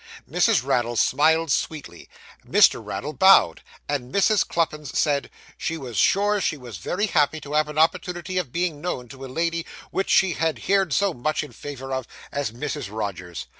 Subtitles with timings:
[0.27, 0.63] Mrs.
[0.65, 2.09] Raddle smiled sweetly,
[2.43, 2.83] Mr.
[2.83, 4.43] Raddle bowed, and Mrs.
[4.47, 8.81] Cluppins said, 'she was sure she was very happy to have an opportunity of being
[8.81, 12.87] known to a lady which she had heerd so much in favour of, as Mrs.
[12.89, 13.45] Rogers.